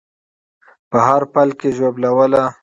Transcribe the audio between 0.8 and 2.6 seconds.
په هر پل کې ژوبلوله